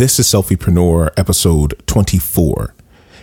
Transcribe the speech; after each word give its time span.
This 0.00 0.18
is 0.18 0.26
Selfiepreneur 0.28 1.10
episode 1.18 1.74
24. 1.86 2.74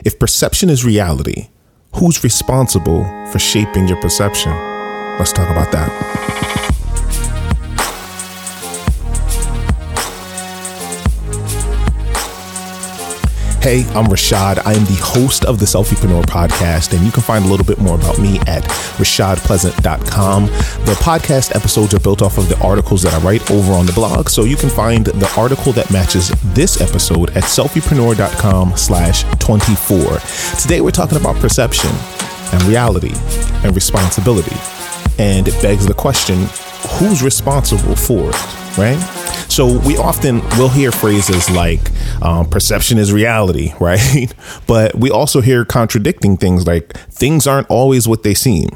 If 0.06 0.20
perception 0.20 0.70
is 0.70 0.86
reality, 0.86 1.50
who's 1.96 2.24
responsible 2.24 3.04
for 3.32 3.40
shaping 3.40 3.88
your 3.88 4.00
perception? 4.00 4.52
Let's 5.18 5.34
talk 5.34 5.50
about 5.50 5.72
that. 5.72 6.57
Hey, 13.68 13.82
I'm 13.90 14.06
Rashad. 14.06 14.66
I 14.66 14.72
am 14.76 14.86
the 14.86 14.98
host 15.02 15.44
of 15.44 15.60
the 15.60 15.66
Selfiepreneur 15.66 16.24
podcast, 16.24 16.96
and 16.96 17.06
you 17.06 17.12
can 17.12 17.22
find 17.22 17.44
a 17.44 17.50
little 17.50 17.66
bit 17.66 17.80
more 17.80 17.96
about 17.96 18.18
me 18.18 18.40
at 18.48 18.64
rashadpleasant.com. 18.96 20.46
The 20.46 20.96
podcast 21.02 21.54
episodes 21.54 21.94
are 21.94 22.00
built 22.00 22.22
off 22.22 22.38
of 22.38 22.48
the 22.48 22.58
articles 22.66 23.04
that 23.04 23.14
I 23.14 23.20
write 23.20 23.52
over 23.52 23.74
on 23.74 23.86
the 23.86 23.92
blog, 23.92 24.30
so 24.30 24.46
you 24.46 24.56
can 24.56 24.70
find 24.70 25.08
the 25.08 25.30
article 25.36 25.74
that 25.74 25.92
matches 25.92 26.30
this 26.54 26.80
episode 26.80 27.32
at 27.32 27.44
selfiepreneur.com 27.44 28.78
slash 28.78 29.24
24. 29.40 30.20
Today, 30.62 30.80
we're 30.80 30.92
talking 30.92 31.18
about 31.18 31.36
perception 31.36 31.92
and 32.54 32.64
reality 32.64 33.12
and 33.66 33.76
responsibility. 33.76 34.56
And 35.20 35.46
it 35.46 35.62
begs 35.62 35.86
the 35.86 35.94
question, 35.94 36.38
who's 37.00 37.22
responsible 37.22 37.98
for 37.98 38.30
it, 38.30 38.78
right? 38.78 38.98
So 39.50 39.78
we 39.80 39.98
often 39.98 40.40
will 40.58 40.70
hear 40.70 40.94
phrases 40.94 41.50
like 41.50 41.92
um, 42.22 42.50
perception 42.50 42.98
is 42.98 43.12
reality, 43.12 43.74
right? 43.80 44.34
but 44.68 44.96
we 44.96 45.12
also 45.12 45.42
hear 45.42 45.66
contradicting 45.66 46.38
things 46.38 46.68
like 46.68 46.98
things 47.10 47.48
aren't 47.48 47.70
always 47.70 48.08
what 48.08 48.24
they 48.24 48.34
seem. 48.34 48.70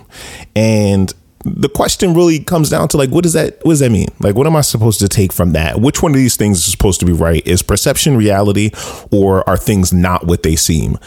And 0.55 1.13
the 1.43 1.69
question 1.69 2.13
really 2.13 2.39
comes 2.39 2.69
down 2.69 2.87
to 2.87 2.97
like 2.97 3.09
what 3.09 3.23
does 3.23 3.33
that 3.33 3.57
what 3.63 3.71
does 3.71 3.79
that 3.79 3.91
mean? 3.91 4.07
Like 4.19 4.35
what 4.35 4.45
am 4.47 4.55
i 4.55 4.61
supposed 4.61 4.99
to 4.99 5.07
take 5.07 5.33
from 5.33 5.53
that? 5.53 5.79
Which 5.79 6.03
one 6.03 6.11
of 6.11 6.17
these 6.17 6.35
things 6.35 6.59
is 6.59 6.65
supposed 6.65 6.99
to 6.99 7.05
be 7.05 7.13
right? 7.13 7.45
Is 7.47 7.63
perception 7.63 8.15
reality 8.15 8.71
or 9.11 9.47
are 9.49 9.57
things 9.57 9.91
not 9.91 10.27
what 10.27 10.43
they 10.43 10.55
seem? 10.55 10.97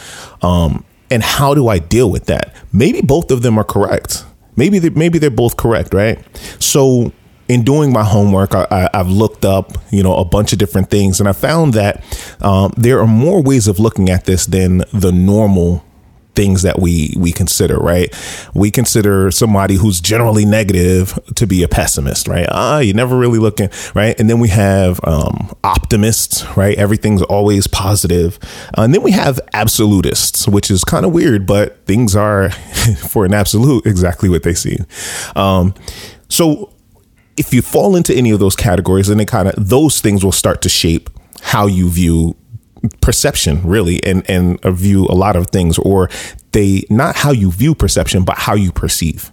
Um 0.41 0.83
and 1.11 1.23
how 1.23 1.53
do 1.53 1.67
i 1.67 1.79
deal 1.79 2.09
with 2.09 2.25
that? 2.25 2.53
Maybe 2.73 3.01
both 3.01 3.31
of 3.31 3.41
them 3.41 3.57
are 3.57 3.63
correct. 3.63 4.25
Maybe 4.57 4.79
they, 4.79 4.89
maybe 4.89 5.19
they're 5.19 5.29
both 5.29 5.55
correct 5.57 5.93
right? 5.93 6.19
So 6.59 7.13
in 7.47 7.63
doing 7.63 7.93
my 7.93 8.03
homework, 8.03 8.55
I, 8.55 8.89
have 8.93 9.09
looked 9.09 9.45
up, 9.45 9.77
you 9.91 10.01
know, 10.01 10.15
a 10.15 10.25
bunch 10.25 10.53
of 10.53 10.59
different 10.59 10.89
things, 10.89 11.19
and 11.19 11.29
I 11.29 11.33
found 11.33 11.73
that 11.73 12.03
um, 12.41 12.73
there 12.75 12.99
are 12.99 13.07
more 13.07 13.41
ways 13.41 13.67
of 13.67 13.79
looking 13.79 14.09
at 14.09 14.25
this 14.25 14.45
than 14.45 14.79
the 14.93 15.11
normal 15.11 15.83
things 16.35 16.63
that 16.63 16.79
we 16.79 17.13
we 17.17 17.31
consider. 17.31 17.77
Right? 17.77 18.13
We 18.53 18.69
consider 18.71 19.31
somebody 19.31 19.75
who's 19.75 20.01
generally 20.01 20.45
negative 20.45 21.17
to 21.35 21.47
be 21.47 21.63
a 21.63 21.67
pessimist. 21.67 22.27
Right? 22.27 22.47
Ah, 22.51 22.79
you're 22.79 22.95
never 22.95 23.17
really 23.17 23.39
looking. 23.39 23.69
Right? 23.93 24.19
And 24.19 24.29
then 24.29 24.39
we 24.39 24.49
have 24.49 24.99
um, 25.03 25.53
optimists. 25.63 26.45
Right? 26.57 26.77
Everything's 26.77 27.21
always 27.21 27.67
positive. 27.67 28.37
Uh, 28.77 28.81
and 28.81 28.93
then 28.93 29.01
we 29.01 29.11
have 29.11 29.39
absolutists, 29.53 30.47
which 30.47 30.69
is 30.69 30.83
kind 30.83 31.05
of 31.05 31.13
weird, 31.13 31.45
but 31.45 31.85
things 31.85 32.15
are 32.15 32.49
for 33.09 33.25
an 33.25 33.33
absolute 33.33 33.85
exactly 33.85 34.29
what 34.29 34.43
they 34.43 34.53
seem. 34.53 34.85
Um, 35.35 35.73
so 36.27 36.71
if 37.37 37.53
you 37.53 37.61
fall 37.61 37.95
into 37.95 38.13
any 38.13 38.31
of 38.31 38.39
those 38.39 38.55
categories, 38.55 39.07
then 39.07 39.19
it 39.19 39.27
kind 39.27 39.47
of 39.47 39.69
those 39.69 40.01
things 40.01 40.23
will 40.23 40.31
start 40.31 40.61
to 40.63 40.69
shape 40.69 41.09
how 41.41 41.67
you 41.67 41.89
view 41.89 42.35
perception 43.01 43.61
really 43.63 44.03
and 44.03 44.29
and 44.29 44.61
view 44.61 45.05
a 45.05 45.15
lot 45.15 45.35
of 45.35 45.47
things 45.47 45.77
or 45.79 46.09
they 46.51 46.83
not 46.89 47.15
how 47.15 47.31
you 47.31 47.51
view 47.51 47.73
perception 47.73 48.23
but 48.23 48.37
how 48.37 48.53
you 48.53 48.71
perceive. 48.71 49.31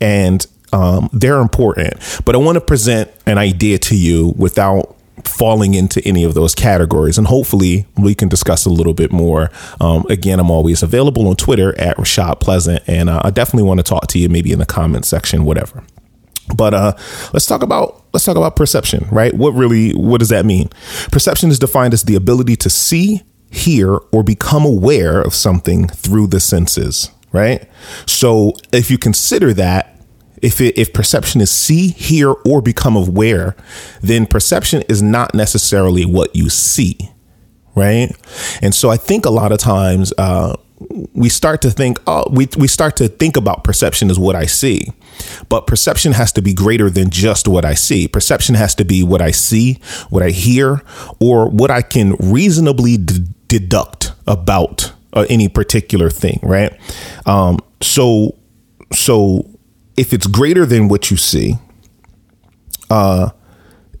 And 0.00 0.46
um, 0.72 1.08
they're 1.12 1.40
important 1.40 1.94
but 2.24 2.36
i 2.36 2.38
want 2.38 2.54
to 2.54 2.60
present 2.60 3.10
an 3.26 3.38
idea 3.38 3.76
to 3.76 3.96
you 3.96 4.32
without 4.36 4.96
falling 5.24 5.74
into 5.74 6.00
any 6.06 6.22
of 6.22 6.34
those 6.34 6.54
categories 6.54 7.18
and 7.18 7.26
hopefully 7.26 7.86
we 7.96 8.14
can 8.14 8.28
discuss 8.28 8.64
a 8.64 8.70
little 8.70 8.94
bit 8.94 9.10
more. 9.10 9.50
Um, 9.80 10.06
again 10.08 10.38
i'm 10.38 10.50
always 10.50 10.84
available 10.84 11.26
on 11.26 11.34
twitter 11.34 11.76
at 11.78 11.96
rashad 11.96 12.38
pleasant 12.40 12.84
and 12.86 13.10
uh, 13.10 13.20
i 13.24 13.30
definitely 13.30 13.66
want 13.66 13.78
to 13.78 13.84
talk 13.84 14.06
to 14.08 14.18
you 14.20 14.28
maybe 14.28 14.52
in 14.52 14.60
the 14.60 14.66
comment 14.66 15.04
section 15.04 15.44
whatever 15.44 15.82
but 16.56 16.74
uh, 16.74 16.92
let's 17.32 17.46
talk 17.46 17.62
about 17.62 18.04
let's 18.12 18.24
talk 18.24 18.36
about 18.36 18.56
perception, 18.56 19.06
right? 19.10 19.34
What 19.34 19.52
really 19.54 19.92
what 19.92 20.18
does 20.18 20.30
that 20.30 20.44
mean? 20.44 20.68
Perception 21.10 21.50
is 21.50 21.58
defined 21.58 21.94
as 21.94 22.04
the 22.04 22.14
ability 22.14 22.56
to 22.56 22.70
see, 22.70 23.22
hear, 23.50 23.96
or 24.12 24.22
become 24.22 24.64
aware 24.64 25.20
of 25.20 25.34
something 25.34 25.88
through 25.88 26.28
the 26.28 26.40
senses, 26.40 27.10
right? 27.32 27.68
So 28.06 28.54
if 28.72 28.90
you 28.90 28.98
consider 28.98 29.52
that 29.54 29.90
if 30.42 30.60
it, 30.60 30.78
if 30.78 30.92
perception 30.92 31.40
is 31.40 31.50
see, 31.50 31.88
hear, 31.88 32.32
or 32.46 32.62
become 32.62 32.96
aware, 32.96 33.56
then 34.00 34.26
perception 34.26 34.82
is 34.88 35.02
not 35.02 35.34
necessarily 35.34 36.04
what 36.04 36.34
you 36.34 36.48
see, 36.48 37.10
right? 37.74 38.10
And 38.62 38.74
so 38.74 38.90
I 38.90 38.96
think 38.96 39.26
a 39.26 39.30
lot 39.30 39.52
of 39.52 39.58
times 39.58 40.12
uh, 40.16 40.56
we 41.12 41.28
start 41.28 41.60
to 41.62 41.70
think, 41.70 41.98
oh, 42.06 42.24
we, 42.30 42.48
we 42.56 42.66
start 42.66 42.96
to 42.96 43.08
think 43.08 43.36
about 43.36 43.64
perception 43.64 44.10
as 44.10 44.18
what 44.18 44.34
I 44.34 44.46
see. 44.46 44.92
But 45.48 45.66
perception 45.66 46.12
has 46.12 46.32
to 46.32 46.42
be 46.42 46.54
greater 46.54 46.88
than 46.88 47.10
just 47.10 47.46
what 47.46 47.64
I 47.64 47.74
see. 47.74 48.08
Perception 48.08 48.54
has 48.54 48.74
to 48.76 48.84
be 48.84 49.02
what 49.02 49.20
I 49.20 49.30
see, 49.30 49.78
what 50.08 50.22
I 50.22 50.30
hear, 50.30 50.82
or 51.20 51.48
what 51.48 51.70
I 51.70 51.82
can 51.82 52.14
reasonably 52.18 52.96
d- 52.96 53.26
deduct 53.46 54.12
about 54.26 54.92
uh, 55.12 55.26
any 55.28 55.48
particular 55.48 56.08
thing, 56.08 56.40
right? 56.42 56.72
Um, 57.26 57.58
so, 57.82 58.38
so 58.92 59.50
if 59.96 60.12
it's 60.12 60.26
greater 60.26 60.64
than 60.64 60.88
what 60.88 61.10
you 61.10 61.16
see, 61.16 61.56
uh, 62.88 63.30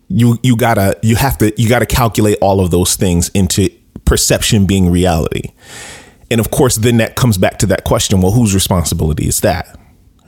you 0.08 0.38
you 0.42 0.56
gotta 0.56 0.98
you 1.02 1.14
have 1.14 1.38
to 1.38 1.52
you 1.60 1.68
gotta 1.68 1.86
calculate 1.86 2.36
all 2.40 2.60
of 2.60 2.72
those 2.72 2.96
things 2.96 3.28
into 3.28 3.70
perception 4.04 4.66
being 4.66 4.90
reality. 4.90 5.52
And 6.30 6.40
of 6.40 6.50
course, 6.50 6.76
then 6.76 6.98
that 6.98 7.16
comes 7.16 7.38
back 7.38 7.58
to 7.58 7.66
that 7.66 7.84
question 7.84 8.20
well, 8.20 8.32
whose 8.32 8.54
responsibility 8.54 9.26
is 9.26 9.40
that? 9.40 9.78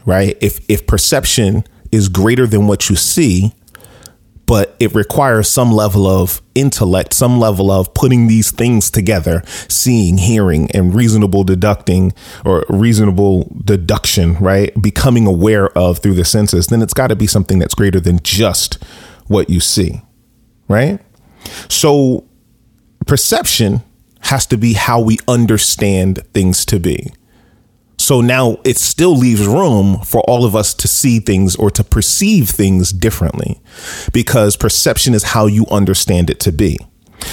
Right? 0.05 0.37
If, 0.41 0.61
if 0.69 0.87
perception 0.87 1.65
is 1.93 2.09
greater 2.09 2.47
than 2.47 2.67
what 2.67 2.91
you 2.91 2.97
see, 2.97 3.53
but 4.47 4.75
it 4.81 4.95
requires 4.95 5.49
some 5.49 5.73
level 5.73 6.07
of 6.07 6.43
intellect, 6.55 7.15
some 7.15 7.39
level 7.39 7.71
of 7.71 7.95
putting 7.95 8.27
these 8.27 8.51
things 8.51 8.91
together, 8.91 9.43
seeing, 9.69 10.19
hearing, 10.19 10.71
and 10.73 10.95
reasonable 10.95 11.45
deducting 11.45 12.13
or 12.45 12.65
reasonable 12.69 13.51
deduction, 13.65 14.34
right? 14.34 14.71
Becoming 14.83 15.27
aware 15.27 15.69
of 15.79 16.01
through 16.01 16.15
the 16.15 16.25
senses, 16.25 16.67
then 16.67 16.83
it's 16.83 16.95
got 16.95 17.07
to 17.07 17.17
be 17.17 17.27
something 17.27 17.61
that's 17.61 17.75
greater 17.75 18.01
than 18.01 18.19
just 18.23 18.83
what 19.29 19.49
you 19.49 19.61
see, 19.61 20.03
right? 20.69 21.01
So 21.69 22.27
perception 23.07 23.83
has 24.22 24.47
to 24.47 24.56
be 24.56 24.75
how 24.75 25.00
we 25.00 25.19
understand 25.28 26.22
things 26.33 26.65
to 26.66 26.78
be. 26.78 27.12
So 27.99 28.21
now 28.21 28.59
it 28.65 28.78
still 28.78 29.16
leaves 29.16 29.47
room 29.47 29.99
for 30.00 30.22
all 30.22 30.44
of 30.44 30.56
us 30.56 30.75
to 30.75 30.88
see 30.88 31.21
things 31.21 31.55
or 31.55 31.71
to 31.71 31.84
perceive 31.84 32.50
things 32.50 32.93
differently 32.93 33.60
because 34.12 34.56
perception 34.56 35.15
is 35.15 35.22
how 35.22 35.47
you 35.47 35.66
understand 35.71 36.28
it 36.28 36.41
to 36.41 36.53
be. 36.53 36.78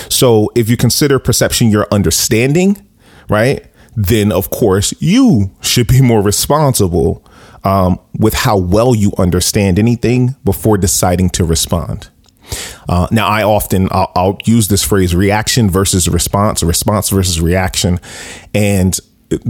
So 0.10 0.52
if 0.56 0.70
you 0.70 0.78
consider 0.78 1.18
perception 1.18 1.72
your 1.72 1.88
understanding, 1.92 2.88
right, 3.30 3.66
then 3.96 4.32
of 4.32 4.52
course 4.52 4.94
you 5.00 5.52
should 5.62 5.88
be 5.88 6.02
more 6.02 6.22
responsible 6.22 7.26
um, 7.64 8.00
with 8.14 8.34
how 8.34 8.58
well 8.58 8.94
you 8.94 9.12
understand 9.18 9.80
anything 9.80 10.36
before 10.44 10.78
deciding 10.78 11.32
to 11.32 11.44
respond. 11.44 12.10
Uh, 12.90 13.08
now, 13.12 13.28
I 13.28 13.44
often 13.44 13.88
I'll, 13.92 14.12
I'll, 14.16 14.38
use 14.46 14.68
this 14.68 14.84
phrase: 14.84 15.14
reaction 15.16 15.70
versus 15.70 16.10
response, 16.10 16.64
response 16.64 17.10
versus 17.10 17.40
reaction, 17.40 18.00
and 18.56 19.00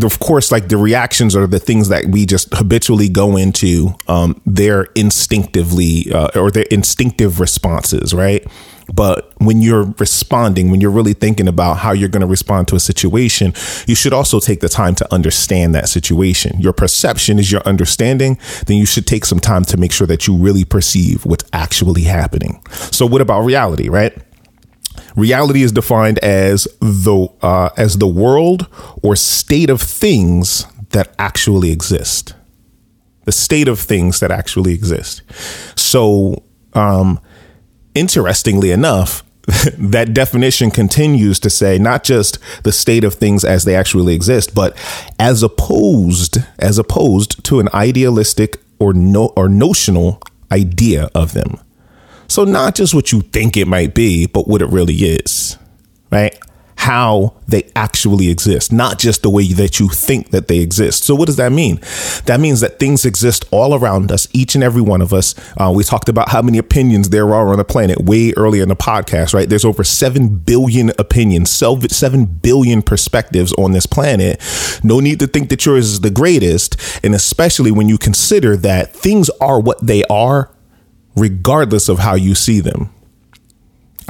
of 0.03 0.19
course, 0.19 0.51
like 0.51 0.67
the 0.67 0.78
reactions 0.78 1.35
are 1.35 1.47
the 1.47 1.59
things 1.59 1.90
that 1.90 2.06
we 2.06 2.25
just 2.25 2.53
habitually 2.53 3.09
go 3.09 3.38
into. 3.38 3.95
Um, 4.07 4.41
they're 4.45 4.88
instinctively 4.95 6.12
uh, 6.12 6.29
or 6.35 6.51
they're 6.51 6.66
instinctive 6.69 7.40
responses, 7.40 8.13
right? 8.13 8.45
But 8.94 9.34
when 9.38 9.62
you're 9.62 9.94
responding, 10.00 10.72
when 10.72 10.81
you're 10.81 10.92
really 10.92 11.13
thinking 11.13 11.48
about 11.48 11.77
how 11.77 11.92
you're 11.92 12.09
going 12.09 12.21
to 12.21 12.27
respond 12.27 12.68
to 12.69 12.75
a 12.75 12.80
situation, 12.80 13.53
you 13.88 13.95
should 13.95 14.13
also 14.13 14.39
take 14.39 14.62
the 14.62 14.69
time 14.69 14.95
to 14.95 15.13
understand 15.13 15.75
that 15.75 15.89
situation. 15.89 16.59
Your 16.59 16.74
perception 16.74 17.39
is 17.39 17.51
your 17.51 17.62
understanding. 17.62 18.38
Then 18.65 18.77
you 18.77 18.86
should 18.86 19.06
take 19.06 19.25
some 19.25 19.39
time 19.39 19.63
to 19.65 19.77
make 19.77 19.92
sure 19.92 20.07
that 20.07 20.27
you 20.27 20.36
really 20.36 20.65
perceive 20.65 21.25
what's 21.25 21.45
actually 21.53 22.03
happening. 22.03 22.62
So, 22.71 23.06
what 23.06 23.21
about 23.21 23.42
reality, 23.42 23.89
right? 23.89 24.18
Reality 25.15 25.61
is 25.61 25.71
defined 25.71 26.19
as 26.19 26.67
the 26.79 27.27
uh, 27.41 27.69
as 27.77 27.97
the 27.97 28.07
world 28.07 28.67
or 29.03 29.15
state 29.15 29.69
of 29.69 29.81
things 29.81 30.65
that 30.89 31.13
actually 31.19 31.71
exist. 31.71 32.33
The 33.25 33.31
state 33.31 33.67
of 33.67 33.79
things 33.79 34.19
that 34.21 34.31
actually 34.31 34.73
exist. 34.73 35.21
So, 35.75 36.44
um, 36.73 37.19
interestingly 37.94 38.71
enough, 38.71 39.23
that 39.77 40.13
definition 40.13 40.71
continues 40.71 41.39
to 41.39 41.50
say 41.50 41.77
not 41.77 42.03
just 42.03 42.38
the 42.63 42.71
state 42.71 43.03
of 43.03 43.15
things 43.15 43.44
as 43.44 43.63
they 43.63 43.75
actually 43.75 44.13
exist, 44.13 44.53
but 44.53 44.77
as 45.19 45.44
opposed 45.44 46.38
as 46.59 46.77
opposed 46.77 47.44
to 47.45 47.59
an 47.59 47.69
idealistic 47.73 48.62
or 48.79 48.94
no 48.94 49.27
or 49.35 49.50
notional 49.50 50.21
idea 50.51 51.09
of 51.15 51.33
them. 51.33 51.59
So 52.29 52.43
not 52.45 52.75
just 52.75 52.93
what 52.93 53.11
you 53.11 53.21
think 53.21 53.57
it 53.57 53.67
might 53.67 53.93
be, 53.95 54.27
but 54.27 54.47
what 54.47 54.61
it 54.61 54.69
really 54.69 54.95
is. 54.95 55.57
right? 56.11 56.37
How 56.77 57.35
they 57.47 57.69
actually 57.75 58.29
exist, 58.29 58.71
not 58.71 58.99
just 58.99 59.21
the 59.21 59.29
way 59.29 59.51
that 59.51 59.79
you 59.81 59.89
think 59.89 60.29
that 60.29 60.47
they 60.47 60.59
exist. 60.59 61.03
So, 61.03 61.13
what 61.13 61.25
does 61.25 61.35
that 61.35 61.51
mean? 61.51 61.81
That 62.25 62.39
means 62.39 62.61
that 62.61 62.79
things 62.79 63.03
exist 63.03 63.43
all 63.51 63.75
around 63.75 64.13
us, 64.13 64.29
each 64.31 64.55
and 64.55 64.63
every 64.63 64.81
one 64.81 65.01
of 65.01 65.13
us. 65.13 65.35
Uh, 65.57 65.73
we 65.75 65.83
talked 65.83 66.07
about 66.07 66.29
how 66.29 66.41
many 66.41 66.57
opinions 66.57 67.09
there 67.09 67.33
are 67.33 67.49
on 67.49 67.57
the 67.57 67.65
planet 67.65 68.05
way 68.05 68.33
earlier 68.37 68.63
in 68.63 68.69
the 68.69 68.77
podcast, 68.77 69.33
right? 69.33 69.49
There's 69.49 69.65
over 69.65 69.83
7 69.83 70.37
billion 70.37 70.91
opinions, 70.97 71.51
7 71.51 72.25
billion 72.25 72.81
perspectives 72.81 73.51
on 73.53 73.73
this 73.73 73.85
planet. 73.85 74.41
No 74.81 75.01
need 75.01 75.19
to 75.19 75.27
think 75.27 75.49
that 75.49 75.65
yours 75.65 75.89
is 75.89 75.99
the 75.99 76.11
greatest. 76.11 76.77
And 77.03 77.13
especially 77.13 77.71
when 77.71 77.89
you 77.89 77.97
consider 77.97 78.55
that 78.55 78.93
things 78.93 79.29
are 79.41 79.59
what 79.59 79.85
they 79.85 80.05
are, 80.05 80.49
regardless 81.15 81.89
of 81.89 82.00
how 82.00 82.15
you 82.15 82.35
see 82.35 82.59
them. 82.59 82.89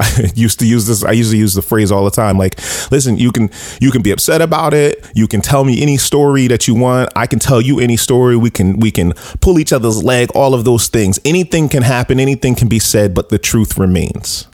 I 0.00 0.30
used 0.34 0.58
to 0.60 0.66
use 0.66 0.86
this. 0.86 1.04
I 1.04 1.12
used 1.12 1.30
to 1.30 1.36
use 1.36 1.54
the 1.54 1.62
phrase 1.62 1.92
all 1.92 2.04
the 2.04 2.10
time. 2.10 2.38
Like, 2.38 2.58
listen, 2.90 3.18
you 3.18 3.30
can 3.32 3.50
you 3.80 3.90
can 3.90 4.02
be 4.02 4.10
upset 4.10 4.40
about 4.40 4.72
it. 4.72 5.06
You 5.14 5.28
can 5.28 5.42
tell 5.42 5.64
me 5.64 5.82
any 5.82 5.98
story 5.98 6.46
that 6.48 6.66
you 6.66 6.74
want. 6.74 7.10
I 7.14 7.26
can 7.26 7.38
tell 7.38 7.60
you 7.60 7.80
any 7.80 7.96
story. 7.96 8.36
We 8.36 8.50
can 8.50 8.78
we 8.78 8.90
can 8.90 9.12
pull 9.40 9.58
each 9.58 9.72
other's 9.72 10.02
leg. 10.02 10.30
All 10.34 10.54
of 10.54 10.64
those 10.64 10.88
things. 10.88 11.18
Anything 11.24 11.68
can 11.68 11.82
happen. 11.82 12.18
Anything 12.18 12.54
can 12.54 12.68
be 12.68 12.78
said, 12.78 13.14
but 13.14 13.28
the 13.28 13.38
truth 13.38 13.76
remains, 13.76 14.48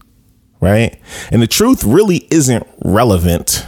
right? 0.60 0.98
And 1.30 1.40
the 1.40 1.46
truth 1.46 1.84
really 1.84 2.26
isn't 2.30 2.66
relevant 2.84 3.66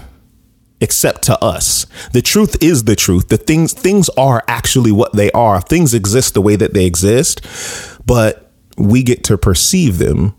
except 0.80 1.22
to 1.22 1.38
us. 1.42 1.86
The 2.12 2.22
truth 2.22 2.56
is 2.60 2.84
the 2.84 2.96
truth. 2.96 3.28
The 3.28 3.36
things 3.36 3.72
things 3.72 4.08
are 4.10 4.42
actually 4.48 4.90
what 4.90 5.12
they 5.12 5.30
are. 5.30 5.60
Things 5.60 5.94
exist 5.94 6.34
the 6.34 6.42
way 6.42 6.56
that 6.56 6.74
they 6.74 6.86
exist, 6.86 7.40
but 8.04 8.47
we 8.78 9.02
get 9.02 9.24
to 9.24 9.38
perceive 9.38 9.98
them 9.98 10.34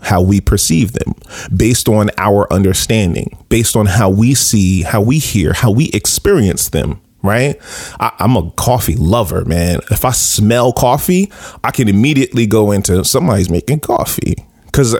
how 0.00 0.20
we 0.20 0.40
perceive 0.40 0.92
them 0.92 1.14
based 1.54 1.88
on 1.88 2.10
our 2.18 2.50
understanding, 2.52 3.38
based 3.48 3.74
on 3.74 3.86
how 3.86 4.10
we 4.10 4.34
see, 4.34 4.82
how 4.82 5.00
we 5.00 5.18
hear, 5.18 5.52
how 5.54 5.70
we 5.70 5.88
experience 5.90 6.68
them. 6.68 7.00
Right. 7.22 7.58
I, 7.98 8.12
am 8.18 8.36
a 8.36 8.50
coffee 8.50 8.96
lover, 8.96 9.46
man. 9.46 9.80
If 9.90 10.04
I 10.04 10.10
smell 10.10 10.74
coffee, 10.74 11.32
I 11.64 11.70
can 11.70 11.88
immediately 11.88 12.46
go 12.46 12.70
into 12.70 13.02
somebody's 13.02 13.48
making 13.48 13.80
coffee 13.80 14.44
because 14.74 14.94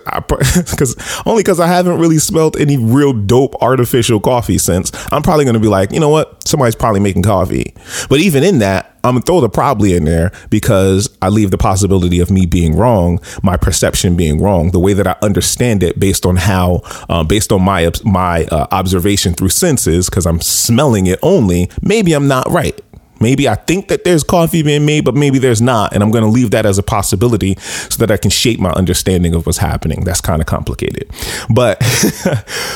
because 0.71 1.23
only 1.26 1.43
because 1.43 1.59
I 1.59 1.67
haven't 1.67 1.99
really 1.99 2.19
smelled 2.19 2.56
any 2.56 2.76
real 2.76 3.12
dope 3.12 3.61
artificial 3.61 4.21
coffee 4.21 4.59
since. 4.59 4.93
I'm 5.12 5.23
probably 5.23 5.44
going 5.44 5.55
to 5.55 5.61
be 5.61 5.69
like, 5.69 5.91
you 5.91 5.99
know 5.99 6.11
what, 6.11 6.47
somebody's 6.47 6.76
probably 6.76 7.00
making 7.00 7.23
coffee. 7.23 7.75
But 8.09 8.21
even 8.21 8.44
in 8.44 8.59
that, 8.61 8.94
I'm 9.03 9.17
gonna 9.17 9.25
throw 9.26 9.43
the 9.43 9.50
probably 9.50 9.94
in 9.94 10.05
there 10.05 10.32
because 10.49 11.15
I 11.21 11.29
leave 11.29 11.50
the 11.50 11.59
possibility 11.59 12.21
of 12.21 12.31
me 12.31 12.47
being 12.47 12.75
wrong, 12.75 13.21
my 13.43 13.59
perception 13.59 14.17
being 14.17 14.41
wrong, 14.41 14.71
the 14.71 14.81
way 14.81 14.94
that 14.94 15.06
I 15.06 15.17
understand 15.21 15.82
it 15.82 16.00
based 16.00 16.25
on 16.25 16.37
how, 16.37 16.81
uh, 17.11 17.23
based 17.23 17.53
on 17.53 17.61
my 17.62 17.91
my 18.03 18.44
uh, 18.47 18.67
observation 18.71 19.35
through 19.35 19.50
senses, 19.50 20.09
because 20.09 20.25
I'm 20.25 20.41
smelling 20.41 21.06
it 21.06 21.19
only. 21.23 21.69
Maybe 21.82 22.15
I'm 22.15 22.29
not 22.29 22.50
right. 22.50 22.81
Maybe 23.20 23.49
I 23.49 23.55
think 23.55 23.88
that 23.88 24.05
there's 24.05 24.22
coffee 24.22 24.62
being 24.62 24.84
made, 24.84 25.05
but 25.05 25.14
maybe 25.14 25.38
there's 25.38 25.62
not. 25.62 25.93
And 25.93 26.02
I'm 26.02 26.11
going 26.11 26.25
to 26.25 26.31
leave 26.31 26.50
that 26.50 26.66
as 26.66 26.78
a 26.78 26.82
possibility 26.82 27.55
so 27.56 27.96
that 27.99 28.11
I 28.11 28.16
can 28.16 28.31
shape 28.31 28.61
my 28.61 28.70
understanding 28.72 29.34
of 29.34 29.46
what's 29.46 29.58
happening. 29.58 30.05
That's 30.05 30.20
kind 30.20 30.40
of 30.43 30.46
complicated. 30.46 31.11
But, 31.49 31.82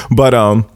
but, 0.11 0.35
um, 0.35 0.69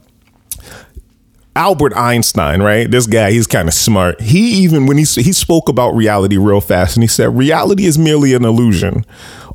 Albert 1.55 1.95
Einstein, 1.95 2.61
right? 2.63 2.89
This 2.89 3.05
guy, 3.05 3.31
he's 3.31 3.45
kind 3.45 3.67
of 3.67 3.75
smart. 3.75 4.19
He 4.19 4.63
even 4.63 4.87
when 4.87 4.97
he 4.97 5.03
he 5.03 5.31
spoke 5.31 5.69
about 5.69 5.91
reality 5.91 6.35
real 6.37 6.61
fast, 6.61 6.95
and 6.95 7.03
he 7.03 7.07
said 7.07 7.37
reality 7.37 7.85
is 7.85 7.97
merely 7.97 8.33
an 8.33 8.43
illusion, 8.43 9.05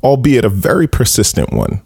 albeit 0.01 0.45
a 0.45 0.49
very 0.49 0.87
persistent 0.87 1.51
one. 1.51 1.81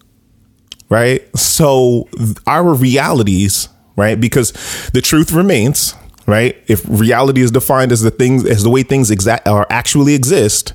Right? 0.87 1.23
So 1.35 2.07
our 2.45 2.75
realities, 2.75 3.69
right? 3.95 4.19
Because 4.19 4.51
the 4.93 5.01
truth 5.01 5.31
remains, 5.31 5.95
right? 6.25 6.55
If 6.67 6.83
reality 6.87 7.41
is 7.41 7.51
defined 7.51 7.91
as 7.91 8.01
the 8.01 8.11
things 8.11 8.45
as 8.45 8.63
the 8.63 8.69
way 8.69 8.83
things 8.83 9.11
exact 9.11 9.47
are 9.47 9.67
actually 9.69 10.15
exist, 10.15 10.73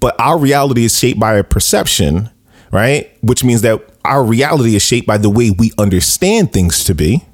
but 0.00 0.18
our 0.20 0.38
reality 0.38 0.84
is 0.84 0.98
shaped 0.98 1.20
by 1.20 1.36
a 1.36 1.44
perception, 1.44 2.30
right? 2.72 3.10
Which 3.22 3.44
means 3.44 3.62
that 3.62 3.82
our 4.04 4.24
reality 4.24 4.74
is 4.74 4.82
shaped 4.82 5.06
by 5.06 5.18
the 5.18 5.30
way 5.30 5.50
we 5.50 5.72
understand 5.78 6.52
things 6.52 6.84
to 6.84 6.94
be. 6.94 7.24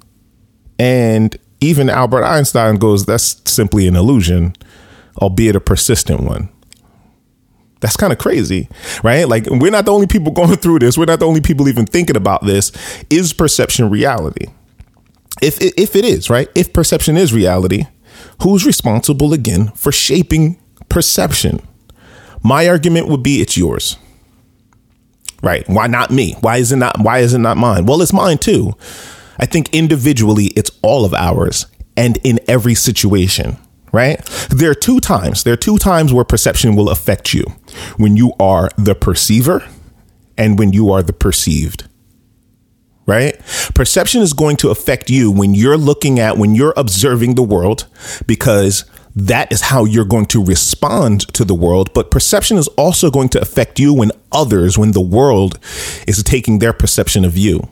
And 0.78 1.36
even 1.60 1.88
Albert 1.88 2.24
Einstein 2.24 2.76
goes, 2.76 3.06
that's 3.06 3.40
simply 3.50 3.86
an 3.86 3.96
illusion, 3.96 4.54
albeit 5.22 5.56
a 5.56 5.60
persistent 5.60 6.20
one. 6.20 6.48
That's 7.80 7.96
kind 7.96 8.12
of 8.12 8.18
crazy, 8.18 8.68
right? 9.02 9.28
Like, 9.28 9.46
we're 9.46 9.70
not 9.70 9.84
the 9.84 9.92
only 9.92 10.06
people 10.06 10.32
going 10.32 10.56
through 10.56 10.80
this. 10.80 10.96
We're 10.96 11.04
not 11.04 11.20
the 11.20 11.26
only 11.26 11.42
people 11.42 11.68
even 11.68 11.86
thinking 11.86 12.16
about 12.16 12.44
this. 12.44 12.72
Is 13.10 13.32
perception 13.32 13.90
reality? 13.90 14.46
If 15.42 15.58
if 15.60 15.96
it 15.96 16.04
is 16.04 16.30
right, 16.30 16.48
if 16.54 16.72
perception 16.72 17.16
is 17.16 17.32
reality, 17.32 17.86
who's 18.42 18.66
responsible 18.66 19.32
again 19.32 19.68
for 19.74 19.92
shaping 19.92 20.60
perception? 20.88 21.60
My 22.42 22.68
argument 22.68 23.08
would 23.08 23.22
be 23.22 23.40
it's 23.40 23.56
yours. 23.56 23.96
Right? 25.42 25.68
Why 25.68 25.86
not 25.86 26.10
me? 26.10 26.36
Why 26.40 26.58
is 26.58 26.72
it 26.72 26.76
not 26.76 26.98
why 27.00 27.18
is 27.18 27.34
it 27.34 27.38
not 27.38 27.56
mine? 27.56 27.86
Well, 27.86 28.00
it's 28.02 28.12
mine 28.12 28.38
too. 28.38 28.74
I 29.38 29.46
think 29.46 29.74
individually 29.74 30.46
it's 30.56 30.70
all 30.82 31.04
of 31.04 31.12
ours 31.12 31.66
and 31.96 32.18
in 32.24 32.38
every 32.48 32.74
situation, 32.74 33.56
right? 33.92 34.24
There 34.50 34.70
are 34.70 34.74
two 34.74 35.00
times. 35.00 35.42
There 35.42 35.52
are 35.52 35.56
two 35.56 35.78
times 35.78 36.12
where 36.12 36.24
perception 36.24 36.76
will 36.76 36.88
affect 36.88 37.34
you. 37.34 37.44
When 37.96 38.16
you 38.16 38.32
are 38.38 38.70
the 38.76 38.94
perceiver 38.94 39.66
and 40.38 40.58
when 40.58 40.72
you 40.72 40.90
are 40.92 41.02
the 41.02 41.12
perceived 41.12 41.88
right? 43.06 43.38
Perception 43.74 44.22
is 44.22 44.32
going 44.32 44.56
to 44.58 44.70
affect 44.70 45.10
you 45.10 45.30
when 45.30 45.54
you're 45.54 45.76
looking 45.76 46.18
at, 46.18 46.38
when 46.38 46.54
you're 46.54 46.74
observing 46.76 47.34
the 47.34 47.42
world, 47.42 47.86
because 48.26 48.84
that 49.16 49.52
is 49.52 49.60
how 49.60 49.84
you're 49.84 50.04
going 50.04 50.26
to 50.26 50.44
respond 50.44 51.20
to 51.34 51.44
the 51.44 51.54
world. 51.54 51.92
But 51.94 52.10
perception 52.10 52.56
is 52.56 52.68
also 52.68 53.10
going 53.10 53.28
to 53.30 53.40
affect 53.40 53.78
you 53.78 53.94
when 53.94 54.10
others, 54.32 54.76
when 54.76 54.92
the 54.92 55.00
world 55.00 55.58
is 56.06 56.22
taking 56.22 56.58
their 56.58 56.72
perception 56.72 57.24
of 57.24 57.36
you. 57.36 57.68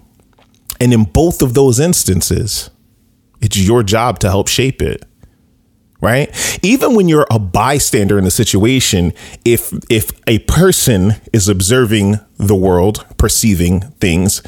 And 0.81 0.93
in 0.93 1.05
both 1.05 1.43
of 1.43 1.55
those 1.55 1.81
instances, 1.81 2.70
it's 3.40 3.58
your 3.58 3.82
job 3.82 4.19
to 4.20 4.31
help 4.31 4.49
shape 4.49 4.81
it 4.81 5.05
right? 6.03 6.59
Even 6.63 6.95
when 6.95 7.09
you're 7.09 7.27
a 7.31 7.39
bystander 7.39 8.19
in 8.19 8.27
a 8.27 8.31
situation, 8.31 9.15
if 9.47 9.73
if 9.89 10.11
a 10.27 10.41
person 10.41 11.13
is 11.33 11.49
observing 11.49 12.17
the 12.37 12.57
world, 12.57 13.07
perceiving 13.17 13.81
things, 14.01 14.43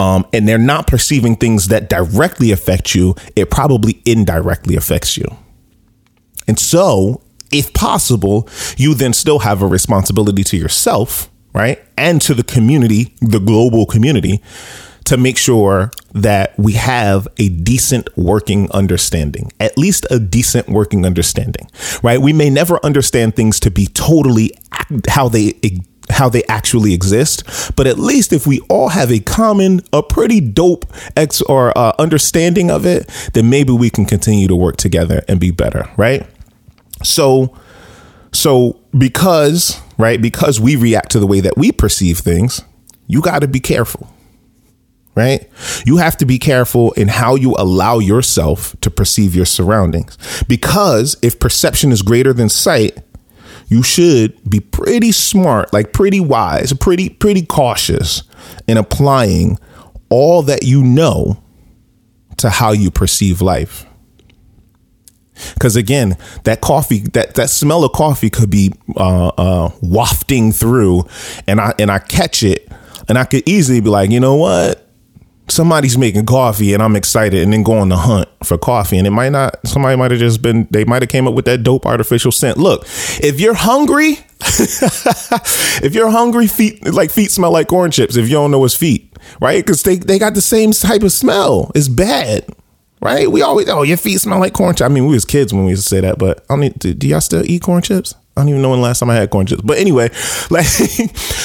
um, 0.00 0.26
and 0.34 0.46
they're 0.46 0.58
not 0.58 0.86
perceiving 0.86 1.36
things 1.36 1.68
that 1.68 1.88
directly 1.88 2.50
affect 2.50 2.94
you, 2.94 3.14
it 3.36 3.50
probably 3.50 4.02
indirectly 4.04 4.76
affects 4.76 5.16
you. 5.16 5.26
And 6.48 6.58
so, 6.58 7.22
if 7.52 7.72
possible, 7.72 8.48
you 8.76 8.92
then 8.94 9.12
still 9.12 9.38
have 9.38 9.62
a 9.62 9.66
responsibility 9.66 10.42
to 10.44 10.56
yourself, 10.56 11.30
right? 11.54 11.82
And 11.96 12.20
to 12.22 12.34
the 12.34 12.44
community, 12.44 13.14
the 13.20 13.38
global 13.38 13.86
community, 13.86 14.42
to 15.06 15.16
make 15.16 15.38
sure 15.38 15.90
that 16.12 16.58
we 16.58 16.72
have 16.72 17.28
a 17.38 17.48
decent 17.48 18.08
working 18.16 18.70
understanding, 18.72 19.52
at 19.60 19.78
least 19.78 20.04
a 20.10 20.18
decent 20.18 20.68
working 20.68 21.06
understanding, 21.06 21.68
right? 22.02 22.20
We 22.20 22.32
may 22.32 22.50
never 22.50 22.84
understand 22.84 23.36
things 23.36 23.60
to 23.60 23.70
be 23.70 23.86
totally 23.86 24.52
how 25.08 25.28
they 25.28 25.58
how 26.08 26.28
they 26.28 26.44
actually 26.44 26.94
exist, 26.94 27.72
but 27.74 27.86
at 27.88 27.98
least 27.98 28.32
if 28.32 28.46
we 28.46 28.60
all 28.68 28.90
have 28.90 29.10
a 29.10 29.18
common, 29.18 29.80
a 29.92 30.02
pretty 30.02 30.40
dope 30.40 30.84
ex 31.16 31.40
or 31.42 31.76
uh, 31.76 31.92
understanding 31.98 32.70
of 32.70 32.86
it, 32.86 33.08
then 33.32 33.50
maybe 33.50 33.72
we 33.72 33.90
can 33.90 34.04
continue 34.04 34.46
to 34.46 34.54
work 34.54 34.76
together 34.76 35.22
and 35.28 35.40
be 35.40 35.50
better, 35.50 35.88
right? 35.96 36.26
So, 37.02 37.56
so 38.32 38.80
because 38.96 39.80
right 39.98 40.20
because 40.20 40.60
we 40.60 40.76
react 40.76 41.10
to 41.12 41.20
the 41.20 41.26
way 41.26 41.40
that 41.40 41.56
we 41.56 41.70
perceive 41.70 42.18
things, 42.18 42.62
you 43.06 43.20
got 43.20 43.40
to 43.40 43.48
be 43.48 43.60
careful 43.60 44.10
right? 45.16 45.48
You 45.86 45.96
have 45.96 46.16
to 46.18 46.26
be 46.26 46.38
careful 46.38 46.92
in 46.92 47.08
how 47.08 47.34
you 47.34 47.54
allow 47.58 47.98
yourself 47.98 48.76
to 48.82 48.90
perceive 48.90 49.34
your 49.34 49.46
surroundings. 49.46 50.16
Because 50.46 51.16
if 51.22 51.40
perception 51.40 51.90
is 51.90 52.02
greater 52.02 52.32
than 52.32 52.50
sight, 52.50 52.98
you 53.68 53.82
should 53.82 54.38
be 54.48 54.60
pretty 54.60 55.10
smart, 55.10 55.72
like 55.72 55.92
pretty 55.92 56.20
wise, 56.20 56.72
pretty 56.74 57.08
pretty 57.08 57.44
cautious 57.44 58.22
in 58.68 58.76
applying 58.76 59.58
all 60.08 60.42
that 60.42 60.62
you 60.62 60.84
know 60.84 61.42
to 62.36 62.50
how 62.50 62.70
you 62.70 62.90
perceive 62.90 63.40
life. 63.40 63.86
Because 65.54 65.74
again, 65.74 66.16
that 66.44 66.60
coffee, 66.60 67.00
that 67.14 67.34
that 67.34 67.50
smell 67.50 67.84
of 67.84 67.92
coffee 67.92 68.30
could 68.30 68.50
be 68.50 68.72
uh, 68.96 69.28
uh, 69.36 69.70
wafting 69.82 70.52
through, 70.52 71.04
and 71.48 71.60
I 71.60 71.74
and 71.78 71.90
I 71.90 71.98
catch 71.98 72.42
it, 72.42 72.70
and 73.08 73.18
I 73.18 73.24
could 73.24 73.42
easily 73.48 73.80
be 73.80 73.90
like, 73.90 74.10
you 74.10 74.20
know 74.20 74.36
what? 74.36 74.85
Somebody's 75.48 75.96
making 75.96 76.26
coffee 76.26 76.74
and 76.74 76.82
I'm 76.82 76.96
excited 76.96 77.42
and 77.42 77.52
then 77.52 77.62
go 77.62 77.78
on 77.78 77.88
the 77.88 77.96
hunt 77.96 78.28
for 78.44 78.58
coffee 78.58 78.98
and 78.98 79.06
it 79.06 79.10
might 79.10 79.30
not 79.30 79.54
somebody 79.66 79.96
might 79.96 80.10
have 80.10 80.20
just 80.20 80.42
been 80.42 80.66
they 80.70 80.84
might 80.84 81.02
have 81.02 81.08
came 81.08 81.28
up 81.28 81.34
with 81.34 81.44
that 81.44 81.62
dope 81.62 81.86
artificial 81.86 82.32
scent. 82.32 82.58
Look, 82.58 82.82
if 83.22 83.40
you're 83.40 83.54
hungry, 83.54 84.18
if 84.40 85.94
you're 85.94 86.10
hungry, 86.10 86.46
feet 86.46 86.86
like 86.92 87.10
feet 87.10 87.30
smell 87.30 87.52
like 87.52 87.68
corn 87.68 87.90
chips 87.90 88.16
if 88.16 88.28
you 88.28 88.34
don't 88.34 88.50
know 88.50 88.64
it's 88.64 88.74
feet. 88.74 89.16
right? 89.40 89.64
Because 89.64 89.82
they, 89.82 89.96
they 89.96 90.18
got 90.18 90.34
the 90.34 90.40
same 90.40 90.72
type 90.72 91.02
of 91.02 91.12
smell. 91.12 91.70
It's 91.74 91.88
bad, 91.88 92.46
right? 93.00 93.30
We 93.30 93.42
always, 93.42 93.68
oh, 93.68 93.82
your 93.82 93.96
feet 93.96 94.20
smell 94.20 94.40
like 94.40 94.52
corn 94.52 94.74
chips. 94.74 94.82
I 94.82 94.88
mean, 94.88 95.06
we 95.06 95.14
was 95.14 95.24
kids 95.24 95.52
when 95.52 95.64
we 95.64 95.70
used 95.70 95.84
to 95.84 95.88
say 95.88 96.00
that, 96.00 96.18
but 96.18 96.44
I 96.50 96.68
do, 96.68 96.94
do 96.94 97.08
y'all 97.08 97.20
still 97.20 97.44
eat 97.44 97.62
corn 97.62 97.82
chips? 97.82 98.14
I 98.36 98.42
don't 98.42 98.50
even 98.50 98.62
know 98.62 98.70
when 98.70 98.82
last 98.82 99.00
time 99.00 99.08
I 99.08 99.14
had 99.14 99.30
corn 99.30 99.46
chips. 99.46 99.62
But 99.62 99.78
anyway, 99.78 100.10
like 100.50 100.66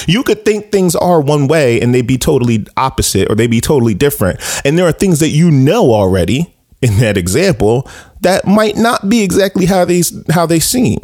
you 0.08 0.24
could 0.24 0.44
think 0.44 0.72
things 0.72 0.96
are 0.96 1.22
one 1.22 1.48
way 1.48 1.80
and 1.80 1.96
they'd 1.96 2.08
be 2.08 2.18
totally 2.18 2.66
opposite 2.76 3.30
or 3.30 3.36
they'd 3.36 3.48
be 3.48 3.62
totally 3.62 3.94
different. 3.94 4.40
And 4.66 4.78
there 4.78 4.86
are 4.86 4.92
things 4.92 5.20
that 5.20 5.30
you 5.30 5.52
know 5.52 5.94
already 5.94 6.54
in 6.82 6.98
that 6.98 7.18
example 7.18 7.88
that 8.22 8.46
might 8.46 8.76
not 8.76 9.08
be 9.08 9.24
exactly 9.24 9.66
how 9.66 9.86
they 9.86 10.02
how 10.32 10.46
they 10.46 10.60
seem. 10.60 11.00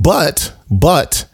But 0.00 0.52
but 0.68 1.26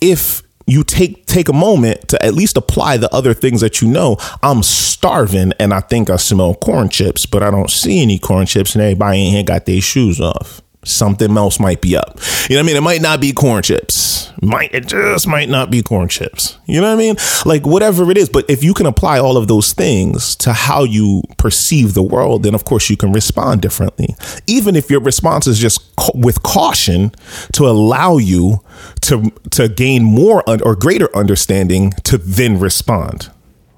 if 0.00 0.42
you 0.66 0.84
take 0.84 1.26
take 1.26 1.48
a 1.48 1.54
moment 1.54 2.08
to 2.08 2.22
at 2.24 2.34
least 2.34 2.56
apply 2.56 2.98
the 2.98 3.12
other 3.14 3.34
things 3.34 3.62
that 3.62 3.80
you 3.80 3.88
know. 3.88 4.16
I'm 4.42 4.62
starving 4.62 5.52
and 5.58 5.74
I 5.74 5.80
think 5.80 6.08
I 6.08 6.16
smell 6.16 6.54
corn 6.54 6.88
chips, 6.88 7.26
but 7.26 7.42
I 7.42 7.50
don't 7.50 7.70
see 7.70 8.00
any 8.02 8.18
corn 8.18 8.46
chips 8.46 8.74
and 8.74 8.82
everybody 8.82 9.26
in 9.26 9.32
here 9.32 9.42
got 9.42 9.66
their 9.66 9.80
shoes 9.80 10.20
off 10.20 10.62
something 10.84 11.36
else 11.36 11.60
might 11.60 11.80
be 11.80 11.96
up. 11.96 12.18
You 12.48 12.56
know 12.56 12.62
what 12.62 12.64
I 12.64 12.66
mean? 12.66 12.76
It 12.76 12.82
might 12.82 13.02
not 13.02 13.20
be 13.20 13.32
corn 13.32 13.62
chips. 13.62 14.32
Might 14.42 14.74
it 14.74 14.86
just 14.88 15.28
might 15.28 15.48
not 15.48 15.70
be 15.70 15.82
corn 15.82 16.08
chips. 16.08 16.58
You 16.66 16.80
know 16.80 16.88
what 16.88 16.94
I 16.94 16.96
mean? 16.96 17.16
Like 17.44 17.64
whatever 17.64 18.10
it 18.10 18.18
is, 18.18 18.28
but 18.28 18.48
if 18.50 18.64
you 18.64 18.74
can 18.74 18.86
apply 18.86 19.18
all 19.20 19.36
of 19.36 19.46
those 19.46 19.72
things 19.72 20.34
to 20.36 20.52
how 20.52 20.82
you 20.82 21.22
perceive 21.38 21.94
the 21.94 22.02
world, 22.02 22.42
then 22.42 22.54
of 22.54 22.64
course 22.64 22.90
you 22.90 22.96
can 22.96 23.12
respond 23.12 23.62
differently. 23.62 24.16
Even 24.46 24.74
if 24.74 24.90
your 24.90 25.00
response 25.00 25.46
is 25.46 25.58
just 25.58 25.80
with 26.14 26.42
caution 26.42 27.12
to 27.52 27.66
allow 27.68 28.16
you 28.16 28.58
to 29.02 29.30
to 29.50 29.68
gain 29.68 30.02
more 30.02 30.48
un- 30.50 30.62
or 30.62 30.74
greater 30.74 31.14
understanding 31.16 31.92
to 32.04 32.18
then 32.18 32.58
respond, 32.58 33.30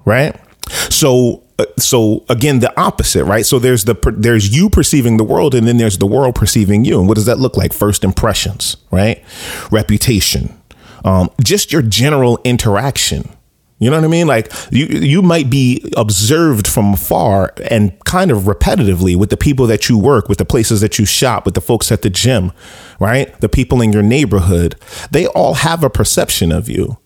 right? 0.05 0.35
So 0.69 1.43
uh, 1.57 1.65
so 1.77 2.25
again 2.27 2.59
the 2.59 2.77
opposite 2.77 3.23
right 3.23 3.45
so 3.45 3.59
there's 3.59 3.85
the 3.85 3.95
there's 4.17 4.53
you 4.53 4.69
perceiving 4.69 5.15
the 5.15 5.23
world 5.23 5.55
and 5.55 5.65
then 5.65 5.77
there's 5.77 5.99
the 5.99 6.07
world 6.07 6.35
perceiving 6.35 6.83
you 6.83 6.99
and 6.99 7.07
what 7.07 7.15
does 7.15 7.25
that 7.27 7.39
look 7.39 7.55
like 7.55 7.71
first 7.71 8.03
impressions 8.03 8.75
right 8.91 9.23
reputation 9.71 10.53
um, 11.05 11.29
just 11.41 11.71
your 11.71 11.81
general 11.81 12.41
interaction 12.43 13.29
you 13.77 13.89
know 13.89 13.97
what 13.97 14.05
I 14.05 14.07
mean? 14.07 14.27
Like 14.27 14.51
you 14.71 14.85
you 14.85 15.21
might 15.21 15.49
be 15.49 15.91
observed 15.97 16.65
from 16.65 16.93
afar 16.93 17.53
and 17.69 17.97
kind 18.05 18.31
of 18.31 18.43
repetitively 18.43 19.17
with 19.17 19.29
the 19.29 19.37
people 19.37 19.67
that 19.67 19.89
you 19.89 19.97
work, 19.97 20.29
with 20.29 20.37
the 20.37 20.45
places 20.45 20.79
that 20.79 20.97
you 20.97 21.05
shop, 21.05 21.45
with 21.45 21.55
the 21.55 21.61
folks 21.61 21.91
at 21.91 22.01
the 22.01 22.09
gym, 22.09 22.53
right? 22.99 23.37
The 23.41 23.49
people 23.49 23.81
in 23.81 23.91
your 23.91 24.01
neighborhood. 24.01 24.75
They 25.11 25.27
all 25.27 25.55
have 25.55 25.83
a 25.83 25.89
perception 25.89 26.53
of 26.53 26.69
you. 26.69 26.97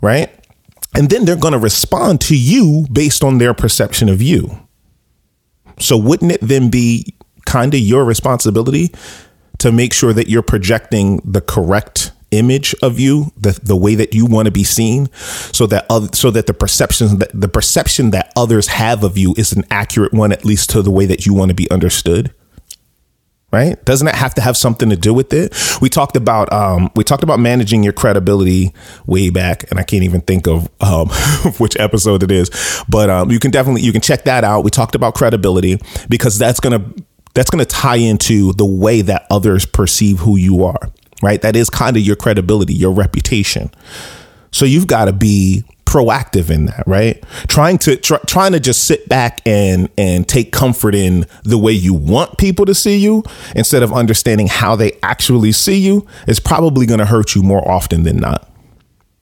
Right? 0.00 0.30
And 0.94 1.10
then 1.10 1.24
they're 1.24 1.36
going 1.36 1.52
to 1.52 1.58
respond 1.58 2.20
to 2.22 2.36
you 2.36 2.86
based 2.92 3.24
on 3.24 3.38
their 3.38 3.54
perception 3.54 4.08
of 4.08 4.22
you. 4.22 4.58
So 5.80 5.96
wouldn't 5.96 6.32
it 6.32 6.40
then 6.40 6.70
be 6.70 7.14
kind 7.46 7.74
of 7.74 7.80
your 7.80 8.04
responsibility 8.04 8.94
to 9.58 9.72
make 9.72 9.92
sure 9.92 10.12
that 10.12 10.28
you're 10.28 10.42
projecting 10.42 11.20
the 11.24 11.40
correct 11.40 12.12
image 12.30 12.74
of 12.82 12.98
you, 12.98 13.32
the 13.36 13.58
the 13.62 13.76
way 13.76 13.94
that 13.94 14.14
you 14.14 14.26
want 14.26 14.46
to 14.46 14.52
be 14.52 14.64
seen, 14.64 15.08
so 15.52 15.66
that 15.66 15.86
other, 15.88 16.08
so 16.12 16.30
that 16.30 16.46
the 16.46 16.54
perception 16.54 17.18
that 17.18 17.30
the 17.32 17.48
perception 17.48 18.10
that 18.10 18.32
others 18.36 18.68
have 18.68 19.04
of 19.04 19.16
you 19.16 19.34
is 19.36 19.52
an 19.52 19.64
accurate 19.70 20.12
one, 20.12 20.32
at 20.32 20.44
least 20.44 20.70
to 20.70 20.82
the 20.82 20.90
way 20.90 21.06
that 21.06 21.26
you 21.26 21.34
want 21.34 21.50
to 21.50 21.54
be 21.54 21.70
understood 21.70 22.34
right? 23.54 23.82
Doesn't 23.84 24.08
it 24.08 24.16
have 24.16 24.34
to 24.34 24.40
have 24.40 24.56
something 24.56 24.90
to 24.90 24.96
do 24.96 25.14
with 25.14 25.32
it? 25.32 25.54
We 25.80 25.88
talked 25.88 26.16
about 26.16 26.52
um, 26.52 26.90
we 26.96 27.04
talked 27.04 27.22
about 27.22 27.38
managing 27.38 27.84
your 27.84 27.92
credibility 27.92 28.74
way 29.06 29.30
back, 29.30 29.70
and 29.70 29.78
I 29.78 29.84
can't 29.84 30.02
even 30.02 30.22
think 30.22 30.48
of 30.48 30.68
um, 30.80 31.08
which 31.58 31.78
episode 31.78 32.24
it 32.24 32.32
is, 32.32 32.50
but 32.88 33.08
um, 33.08 33.30
you 33.30 33.38
can 33.38 33.52
definitely 33.52 33.82
you 33.82 33.92
can 33.92 34.00
check 34.00 34.24
that 34.24 34.42
out. 34.42 34.64
We 34.64 34.70
talked 34.70 34.96
about 34.96 35.14
credibility 35.14 35.78
because 36.08 36.36
that's 36.36 36.58
gonna 36.58 36.84
that's 37.34 37.48
gonna 37.48 37.64
tie 37.64 37.96
into 37.96 38.52
the 38.54 38.66
way 38.66 39.02
that 39.02 39.26
others 39.30 39.66
perceive 39.66 40.18
who 40.18 40.36
you 40.36 40.64
are, 40.64 40.90
right? 41.22 41.40
That 41.40 41.54
is 41.54 41.70
kind 41.70 41.96
of 41.96 42.02
your 42.02 42.16
credibility, 42.16 42.74
your 42.74 42.92
reputation. 42.92 43.70
So 44.50 44.64
you've 44.64 44.86
got 44.86 45.06
to 45.06 45.12
be 45.12 45.64
proactive 45.94 46.50
in 46.50 46.66
that, 46.66 46.82
right? 46.88 47.22
Trying 47.46 47.78
to 47.78 47.96
try, 47.96 48.18
trying 48.26 48.50
to 48.50 48.58
just 48.58 48.84
sit 48.84 49.08
back 49.08 49.40
and 49.46 49.88
and 49.96 50.26
take 50.26 50.50
comfort 50.50 50.92
in 50.92 51.24
the 51.44 51.56
way 51.56 51.70
you 51.70 51.94
want 51.94 52.36
people 52.36 52.66
to 52.66 52.74
see 52.74 52.96
you 52.96 53.22
instead 53.54 53.84
of 53.84 53.92
understanding 53.92 54.48
how 54.48 54.74
they 54.74 54.98
actually 55.04 55.52
see 55.52 55.78
you 55.78 56.04
is 56.26 56.40
probably 56.40 56.84
going 56.84 56.98
to 56.98 57.06
hurt 57.06 57.36
you 57.36 57.44
more 57.44 57.66
often 57.70 58.02
than 58.02 58.16
not. 58.16 58.50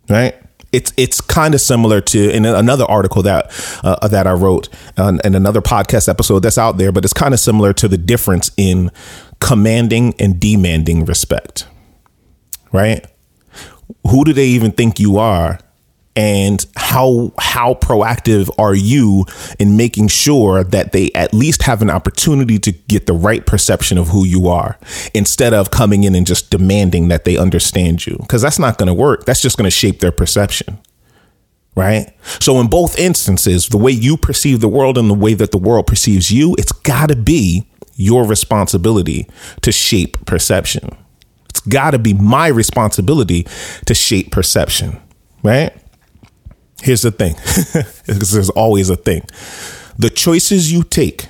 Right? 0.08 0.34
It's 0.72 0.94
it's 0.96 1.20
kind 1.20 1.54
of 1.54 1.60
similar 1.60 2.00
to 2.00 2.30
in 2.30 2.46
another 2.46 2.86
article 2.86 3.22
that 3.24 3.50
uh, 3.84 4.08
that 4.08 4.26
I 4.26 4.32
wrote 4.32 4.70
in 4.96 5.34
another 5.34 5.60
podcast 5.60 6.08
episode 6.08 6.40
that's 6.40 6.56
out 6.56 6.78
there, 6.78 6.90
but 6.90 7.04
it's 7.04 7.12
kind 7.12 7.34
of 7.34 7.40
similar 7.40 7.74
to 7.74 7.86
the 7.86 7.98
difference 7.98 8.50
in 8.56 8.90
commanding 9.40 10.14
and 10.18 10.40
demanding 10.40 11.04
respect. 11.04 11.66
Right? 12.72 13.06
Who 14.08 14.24
do 14.24 14.32
they 14.32 14.46
even 14.46 14.72
think 14.72 14.98
you 14.98 15.18
are 15.18 15.58
and 16.14 16.66
how 16.76 17.32
how 17.38 17.74
proactive 17.74 18.50
are 18.58 18.74
you 18.74 19.24
in 19.58 19.76
making 19.76 20.08
sure 20.08 20.62
that 20.62 20.92
they 20.92 21.10
at 21.14 21.32
least 21.32 21.62
have 21.62 21.80
an 21.80 21.90
opportunity 21.90 22.58
to 22.58 22.72
get 22.72 23.06
the 23.06 23.14
right 23.14 23.46
perception 23.46 23.96
of 23.96 24.08
who 24.08 24.24
you 24.26 24.48
are 24.48 24.78
instead 25.14 25.54
of 25.54 25.70
coming 25.70 26.04
in 26.04 26.14
and 26.14 26.26
just 26.26 26.50
demanding 26.50 27.08
that 27.08 27.24
they 27.24 27.38
understand 27.38 28.06
you? 28.06 28.16
Because 28.20 28.42
that's 28.42 28.58
not 28.58 28.76
going 28.76 28.88
to 28.88 28.94
work. 28.94 29.24
That's 29.24 29.40
just 29.40 29.56
going 29.56 29.66
to 29.66 29.70
shape 29.70 30.00
their 30.00 30.12
perception 30.12 30.78
right? 31.74 32.14
So 32.38 32.60
in 32.60 32.68
both 32.68 32.98
instances 32.98 33.68
the 33.68 33.78
way 33.78 33.92
you 33.92 34.18
perceive 34.18 34.60
the 34.60 34.68
world 34.68 34.98
and 34.98 35.08
the 35.08 35.14
way 35.14 35.32
that 35.34 35.52
the 35.52 35.58
world 35.58 35.86
perceives 35.86 36.30
you 36.30 36.54
it's 36.58 36.72
got 36.72 37.08
to 37.08 37.16
be 37.16 37.66
your 37.94 38.26
responsibility 38.26 39.26
to 39.62 39.72
shape 39.72 40.24
perception. 40.26 40.90
It's 41.48 41.60
got 41.60 41.92
to 41.92 41.98
be 41.98 42.14
my 42.14 42.48
responsibility 42.48 43.46
to 43.86 43.94
shape 43.94 44.32
perception 44.32 45.00
right 45.42 45.74
here's 46.82 47.02
the 47.02 47.10
thing. 47.10 47.34
Because 48.06 48.32
there's 48.32 48.50
always 48.50 48.90
a 48.90 48.96
thing. 48.96 49.22
The 49.96 50.10
choices 50.10 50.72
you 50.72 50.82
take 50.82 51.26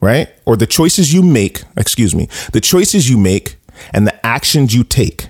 right? 0.00 0.28
Or 0.44 0.56
the 0.56 0.66
choices 0.66 1.12
you 1.12 1.22
make 1.22 1.62
excuse 1.76 2.14
me 2.14 2.28
the 2.52 2.60
choices 2.60 3.08
you 3.10 3.18
make 3.18 3.56
and 3.92 4.06
the 4.06 4.26
actions 4.26 4.74
you 4.74 4.84
take 4.84 5.28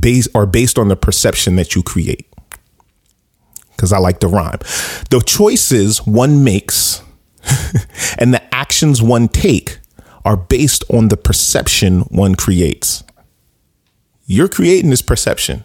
base 0.00 0.28
are 0.34 0.46
based 0.46 0.78
on 0.78 0.88
the 0.88 0.96
perception 0.96 1.56
that 1.56 1.74
you 1.74 1.82
create. 1.82 2.26
Because 3.70 3.92
i 3.92 3.98
like 3.98 4.20
to 4.20 4.28
rhyme. 4.28 4.58
The 5.10 5.22
choices 5.24 5.98
one 6.06 6.44
makes 6.44 7.02
and 8.18 8.32
the 8.32 8.42
actions 8.54 9.02
one 9.02 9.28
take 9.28 9.78
are 10.24 10.36
based 10.36 10.84
on 10.90 11.08
the 11.08 11.16
perception 11.16 12.00
one 12.02 12.34
creates. 12.34 13.04
You're 14.26 14.48
creating 14.48 14.90
this 14.90 15.02
perception 15.02 15.64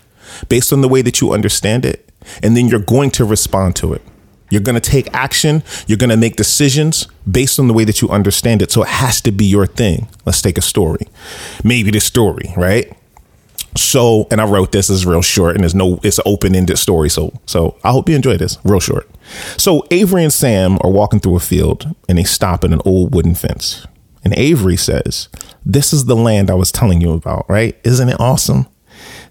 based 0.50 0.74
on 0.74 0.82
the 0.82 0.90
way 0.90 1.02
that 1.02 1.22
you 1.22 1.32
understand 1.32 1.86
it 1.86 2.09
and 2.44 2.56
then 2.56 2.68
you're 2.68 2.80
going 2.80 3.12
to 3.12 3.26
respond 3.26 3.76
to 3.78 3.94
it. 3.94 4.02
You're 4.50 4.62
going 4.62 4.80
to 4.80 4.90
take 4.90 5.14
action. 5.14 5.64
You're 5.88 5.98
going 5.98 6.10
to 6.10 6.18
make 6.18 6.36
decisions 6.36 7.08
based 7.30 7.60
on 7.60 7.68
the 7.68 7.74
way 7.74 7.84
that 7.84 8.02
you 8.02 8.10
understand 8.10 8.62
it. 8.62 8.72
So 8.72 8.82
it 8.82 8.88
has 8.88 9.22
to 9.22 9.32
be 9.32 9.46
your 9.46 9.68
thing. 9.68 10.08
Let's 10.26 10.42
take 10.42 10.58
a 10.58 10.62
story. 10.62 11.08
Maybe 11.64 11.92
the 11.92 12.00
story, 12.00 12.54
right? 12.58 12.92
So, 13.78 14.28
and 14.32 14.42
I 14.42 14.46
wrote 14.46 14.72
this 14.72 14.90
is 14.90 15.06
real 15.06 15.22
short 15.22 15.54
and 15.56 15.64
there's 15.64 15.76
no, 15.76 16.00
it's 16.04 16.18
an 16.18 16.24
open 16.26 16.56
ended 16.56 16.80
story. 16.80 17.10
So, 17.10 17.40
so 17.46 17.78
I 17.84 17.92
hope 17.92 18.10
you 18.10 18.16
enjoy 18.16 18.38
this 18.38 18.58
real 18.64 18.80
short. 18.80 19.08
So 19.58 19.86
Avery 19.92 20.24
and 20.24 20.34
Sam 20.34 20.80
are 20.82 20.90
walking 20.90 21.20
through 21.20 21.36
a 21.36 21.40
field 21.40 21.96
and 22.08 22.18
they 22.18 22.24
stop 22.24 22.64
at 22.64 22.74
an 22.74 22.82
old 22.84 23.14
wooden 23.14 23.36
fence. 23.36 23.86
And 24.24 24.38
Avery 24.38 24.76
says, 24.76 25.30
This 25.66 25.94
is 25.94 26.06
the 26.06 26.16
land 26.16 26.50
I 26.50 26.56
was 26.56 26.72
telling 26.72 27.00
you 27.00 27.14
about, 27.14 27.46
right? 27.48 27.78
Isn't 27.84 28.10
it 28.10 28.20
awesome? 28.20 28.68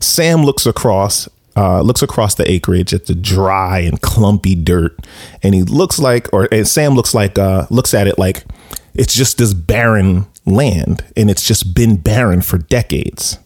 Sam 0.01 0.45
looks 0.45 0.67
across 0.67 1.29
uh, 1.59 1.83
looks 1.83 2.03
across 2.03 2.37
the 2.37 2.49
acreage 2.49 2.95
at 2.95 3.07
the 3.07 3.17
dry 3.17 3.81
and 3.81 4.01
clumpy 4.01 4.55
dirt, 4.55 4.97
and 5.43 5.57
he 5.57 5.65
looks 5.65 5.99
like, 5.99 6.33
or 6.33 6.47
and 6.53 6.69
Sam 6.69 6.95
looks 6.95 7.15
like, 7.15 7.37
uh, 7.37 7.67
looks 7.69 7.95
at 7.95 8.07
it 8.07 8.17
like 8.17 8.45
it's 8.95 9.13
just 9.13 9.39
this 9.39 9.55
barren 9.55 10.27
land, 10.47 11.05
and 11.17 11.29
it's 11.29 11.45
just 11.45 11.75
been 11.75 11.97
barren 11.97 12.43
for 12.43 12.59
decades. 12.59 13.39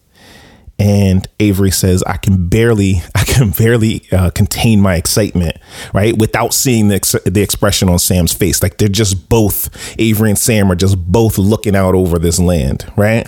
And 0.79 1.27
Avery 1.41 1.71
says, 1.71 2.03
"I 2.03 2.19
can 2.19 2.51
barely, 2.51 3.01
I 3.15 3.25
can 3.25 3.49
barely 3.49 4.03
uh, 4.13 4.29
contain 4.29 4.83
my 4.83 4.97
excitement, 4.97 5.57
right? 5.95 6.15
Without 6.19 6.53
seeing 6.53 6.89
the 6.89 6.97
ex- 6.97 7.17
the 7.25 7.41
expression 7.41 7.89
on 7.89 7.99
Sam's 7.99 8.35
face, 8.35 8.63
like 8.63 8.77
they're 8.77 8.89
just 8.89 9.31
both 9.31 9.71
Avery 9.99 10.29
and 10.29 10.39
Sam 10.39 10.71
are 10.71 10.77
just 10.77 10.99
both 10.99 11.39
looking 11.39 11.75
out 11.75 11.95
over 11.95 12.19
this 12.19 12.39
land, 12.39 12.93
right? 12.95 13.27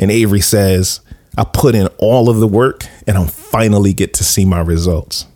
And 0.00 0.10
Avery 0.10 0.40
says." 0.40 0.98
I 1.36 1.44
put 1.44 1.74
in 1.74 1.88
all 1.98 2.28
of 2.28 2.38
the 2.38 2.46
work 2.46 2.86
and 3.06 3.18
I 3.18 3.26
finally 3.26 3.92
get 3.92 4.14
to 4.14 4.24
see 4.24 4.44
my 4.44 4.60
results. 4.60 5.26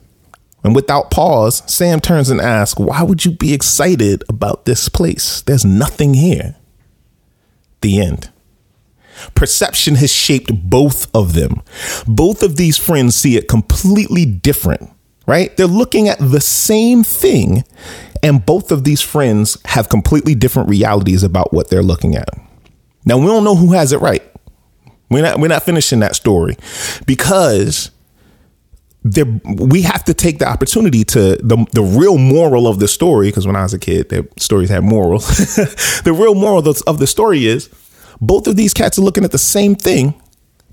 And 0.63 0.75
without 0.75 1.11
pause, 1.11 1.63
Sam 1.73 2.01
turns 2.01 2.31
and 2.31 2.41
asks, 2.41 2.79
Why 2.79 3.03
would 3.03 3.25
you 3.25 3.33
be 3.33 3.55
excited 3.55 4.25
about 4.29 4.65
this 4.65 4.89
place? 4.89 5.43
There's 5.43 5.65
nothing 5.65 6.15
here. 6.15 6.57
The 7.81 8.01
end. 8.01 8.31
Perception 9.35 9.97
has 9.97 10.13
shaped 10.13 10.51
both 10.71 11.15
of 11.15 11.35
them. 11.35 11.63
Both 12.07 12.43
of 12.43 12.57
these 12.57 12.79
friends 12.79 13.15
see 13.15 13.37
it 13.37 13.49
completely 13.49 14.25
different, 14.25 14.91
right? 15.27 15.55
They're 15.57 15.67
looking 15.67 16.09
at 16.09 16.19
the 16.19 16.41
same 16.41 17.03
thing, 17.05 17.65
and 18.23 18.45
both 18.45 18.71
of 18.71 18.85
these 18.85 19.03
friends 19.03 19.59
have 19.67 19.89
completely 19.89 20.35
different 20.35 20.69
realities 20.69 21.23
about 21.23 21.53
what 21.53 21.69
they're 21.69 21.83
looking 21.83 22.17
at. 22.17 22.29
Now, 23.05 23.19
we 23.19 23.27
don't 23.27 23.45
know 23.45 23.57
who 23.57 23.73
has 23.73 23.93
it 23.93 24.01
right. 24.01 24.23
We're 25.11 25.23
not, 25.23 25.41
we're 25.41 25.49
not 25.49 25.65
finishing 25.65 26.01
that 26.01 26.15
story 26.15 26.57
because 27.07 27.91
there 29.03 29.25
we 29.45 29.83
have 29.83 30.05
to 30.05 30.15
take 30.15 30.39
the 30.39 30.49
opportunity 30.49 31.05
to 31.05 31.37
the 31.37 31.67
the 31.73 31.83
real 31.83 32.19
moral 32.19 32.67
of 32.67 32.81
the 32.81 32.89
story 32.89 33.29
because 33.29 33.47
when 33.47 33.57
I 33.57 33.63
was 33.63 33.73
a 33.73 33.79
kid, 33.79 34.11
their 34.11 34.25
stories 34.39 34.69
had 34.69 34.85
morals. 34.85 35.27
the 36.05 36.13
real 36.13 36.35
moral 36.35 36.67
of 36.69 36.99
the 36.99 37.07
story 37.07 37.47
is 37.47 37.71
both 38.21 38.47
of 38.47 38.57
these 38.57 38.75
cats 38.75 38.99
are 38.99 39.03
looking 39.03 39.25
at 39.25 39.33
the 39.33 39.39
same 39.39 39.75
thing 39.75 40.21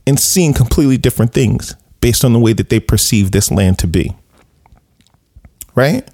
and 0.05 0.19
seeing 0.19 0.53
completely 0.53 0.97
different 0.97 1.33
things 1.33 1.75
based 2.01 2.25
on 2.25 2.33
the 2.33 2.39
way 2.39 2.53
that 2.53 2.69
they 2.69 2.79
perceive 2.79 3.31
this 3.31 3.49
land 3.49 3.79
to 3.79 3.87
be. 3.87 4.15
Right? 5.73 6.07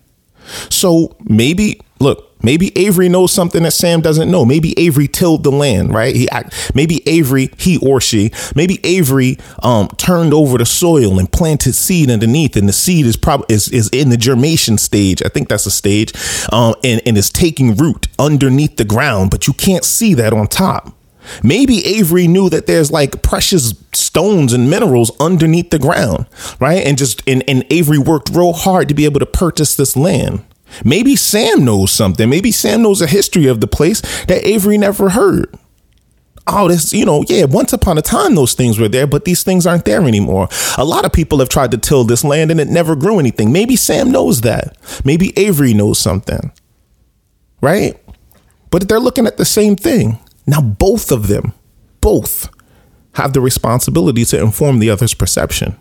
So 0.69 1.15
maybe 1.23 1.81
look, 1.99 2.32
maybe 2.43 2.77
Avery 2.77 3.09
knows 3.09 3.31
something 3.31 3.63
that 3.63 3.71
Sam 3.71 4.01
doesn't 4.01 4.29
know. 4.29 4.45
Maybe 4.45 4.77
Avery 4.77 5.07
tilled 5.07 5.43
the 5.43 5.51
land, 5.51 5.93
right? 5.93 6.15
He 6.15 6.27
maybe 6.73 7.01
Avery, 7.07 7.50
he 7.57 7.77
or 7.77 8.00
she, 8.00 8.31
maybe 8.55 8.79
Avery 8.83 9.38
um, 9.62 9.88
turned 9.97 10.33
over 10.33 10.57
the 10.57 10.65
soil 10.65 11.17
and 11.19 11.31
planted 11.31 11.73
seed 11.73 12.09
underneath, 12.09 12.55
and 12.55 12.67
the 12.67 12.73
seed 12.73 13.05
is 13.05 13.17
probably 13.17 13.53
is, 13.53 13.69
is 13.69 13.89
in 13.89 14.09
the 14.09 14.17
germination 14.17 14.77
stage. 14.77 15.23
I 15.23 15.29
think 15.29 15.50
that's 15.50 15.65
a 15.65 15.71
stage, 15.71 16.13
um, 16.51 16.75
and 16.83 17.01
and 17.05 17.17
is 17.17 17.29
taking 17.29 17.75
root 17.75 18.07
underneath 18.19 18.77
the 18.77 18.85
ground, 18.85 19.31
but 19.31 19.47
you 19.47 19.53
can't 19.53 19.83
see 19.83 20.13
that 20.15 20.33
on 20.33 20.47
top. 20.47 20.93
Maybe 21.41 21.85
Avery 21.85 22.27
knew 22.27 22.50
that 22.50 22.67
there's 22.67 22.91
like 22.91 23.21
precious 23.21 23.73
stones 23.93 24.53
and 24.53 24.69
minerals 24.69 25.12
underneath 25.19 25.69
the 25.69 25.79
ground, 25.79 26.25
right? 26.59 26.85
And 26.85 26.97
just 26.97 27.23
and, 27.27 27.43
and 27.47 27.65
Avery 27.69 27.97
worked 27.97 28.29
real 28.29 28.53
hard 28.53 28.89
to 28.89 28.93
be 28.93 29.05
able 29.05 29.19
to 29.19 29.25
purchase 29.25 29.75
this 29.75 29.95
land. 29.95 30.43
Maybe 30.83 31.15
Sam 31.15 31.65
knows 31.65 31.91
something. 31.91 32.29
Maybe 32.29 32.51
Sam 32.51 32.81
knows 32.81 33.01
a 33.01 33.07
history 33.07 33.47
of 33.47 33.61
the 33.61 33.67
place 33.67 34.01
that 34.25 34.45
Avery 34.45 34.77
never 34.77 35.09
heard. 35.09 35.53
Oh, 36.45 36.67
this, 36.67 36.91
you 36.91 37.05
know, 37.05 37.23
yeah, 37.29 37.45
once 37.45 37.71
upon 37.71 37.97
a 37.97 38.01
time 38.01 38.35
those 38.35 38.53
things 38.53 38.77
were 38.77 38.89
there, 38.89 39.07
but 39.07 39.23
these 39.23 39.43
things 39.43 39.65
aren't 39.65 39.85
there 39.85 40.03
anymore. 40.03 40.49
A 40.77 40.83
lot 40.83 41.05
of 41.05 41.13
people 41.13 41.39
have 41.39 41.47
tried 41.47 41.71
to 41.71 41.77
till 41.77 42.03
this 42.03 42.23
land 42.23 42.51
and 42.51 42.59
it 42.59 42.67
never 42.67 42.95
grew 42.95 43.17
anything. 43.17 43.53
Maybe 43.53 43.77
Sam 43.77 44.11
knows 44.11 44.41
that. 44.41 44.77
Maybe 45.05 45.37
Avery 45.39 45.73
knows 45.73 45.99
something. 45.99 46.51
Right? 47.61 47.97
But 48.71 48.89
they're 48.89 48.99
looking 48.99 49.27
at 49.27 49.37
the 49.37 49.45
same 49.45 49.77
thing. 49.77 50.19
Now, 50.45 50.59
both 50.59 51.11
of 51.11 51.27
them, 51.27 51.53
both 52.01 52.49
have 53.13 53.31
the 53.31 53.39
responsibility 53.39 54.25
to 54.25 54.41
inform 54.41 54.79
the 54.79 54.89
other's 54.89 55.13
perception. 55.13 55.77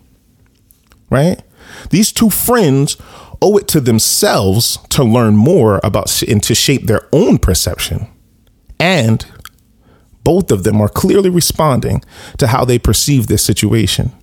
Right? 1.09 1.41
These 1.89 2.13
two 2.13 2.29
friends 2.29 2.95
owe 3.43 3.57
it 3.57 3.67
to 3.67 3.81
themselves 3.81 4.77
to 4.89 5.03
learn 5.03 5.35
more 5.35 5.81
about 5.83 6.23
and 6.23 6.41
to 6.43 6.55
shape 6.55 6.87
their 6.87 7.07
own 7.11 7.37
perception. 7.37 8.07
And 8.79 9.25
both 10.23 10.49
of 10.49 10.63
them 10.63 10.79
are 10.79 10.87
clearly 10.87 11.29
responding 11.29 12.01
to 12.37 12.47
how 12.47 12.63
they 12.63 12.79
perceive 12.79 13.27
this 13.27 13.43
situation. 13.43 14.13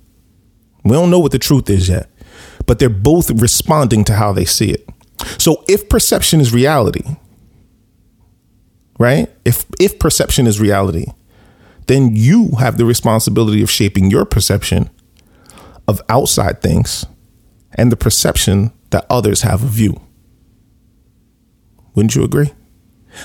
We 0.85 0.93
don't 0.93 1.11
know 1.11 1.19
what 1.19 1.33
the 1.33 1.39
truth 1.39 1.69
is 1.69 1.91
yet, 1.91 2.09
but 2.67 2.79
they're 2.79 2.89
both 2.89 3.31
responding 3.31 4.05
to 4.05 4.15
how 4.15 4.33
they 4.33 4.47
see 4.47 4.71
it. 4.71 4.89
So 5.39 5.65
if 5.69 5.91
perception 5.91 6.41
is 6.41 6.55
reality, 6.55 7.05
right? 8.99 9.31
If 9.45 9.67
if 9.79 9.99
perception 9.99 10.47
is 10.47 10.59
reality, 10.59 11.07
then 11.89 12.17
you 12.17 12.53
have 12.59 12.79
the 12.79 12.87
responsibility 12.87 13.63
of 13.63 13.71
shaping 13.71 14.11
your 14.11 14.25
perception 14.25 14.89
of 15.87 16.01
outside 16.09 16.63
things 16.63 17.05
and 17.75 17.93
the 17.93 17.97
perception 17.97 18.73
that 18.91 19.07
others 19.09 19.43
have 19.43 19.63
of 19.63 19.79
you. 19.79 20.01
Wouldn't 21.95 22.15
you 22.15 22.25
agree? 22.25 22.53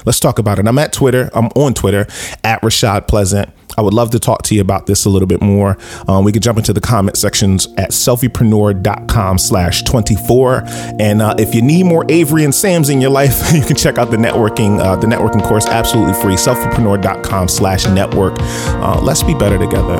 Let's 0.05 0.19
talk 0.19 0.39
about 0.39 0.59
it. 0.59 0.67
I'm 0.67 0.77
at 0.79 0.93
Twitter. 0.93 1.29
I'm 1.33 1.47
on 1.55 1.73
Twitter 1.73 2.07
at 2.43 2.61
Rashad 2.61 3.07
Pleasant. 3.07 3.49
I 3.77 3.81
would 3.81 3.93
love 3.93 4.11
to 4.11 4.19
talk 4.19 4.43
to 4.43 4.55
you 4.55 4.61
about 4.61 4.85
this 4.85 5.05
a 5.05 5.09
little 5.09 5.27
bit 5.27 5.41
more. 5.41 5.77
Um, 6.07 6.23
we 6.23 6.31
could 6.31 6.41
jump 6.41 6.57
into 6.57 6.73
the 6.73 6.81
comment 6.81 7.17
sections 7.17 7.67
at 7.77 7.91
selfiepreneur.com 7.91 9.37
slash 9.37 9.83
24. 9.83 10.63
And 10.99 11.21
uh, 11.21 11.35
if 11.37 11.53
you 11.53 11.61
need 11.61 11.85
more 11.85 12.05
Avery 12.09 12.45
and 12.45 12.55
Sam's 12.55 12.89
in 12.89 13.01
your 13.01 13.11
life, 13.11 13.41
you 13.53 13.63
can 13.63 13.75
check 13.75 13.97
out 13.97 14.11
the 14.11 14.17
networking, 14.17 14.79
uh, 14.79 14.95
the 14.95 15.07
networking 15.07 15.43
course 15.43 15.65
absolutely 15.65 16.19
free, 16.21 16.35
selfiepreneur.com 16.35 17.47
slash 17.47 17.85
network. 17.87 18.35
Uh, 18.39 18.99
let's 19.01 19.23
be 19.23 19.33
better 19.33 19.57
together. 19.57 19.99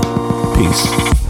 Peace. 0.55 1.24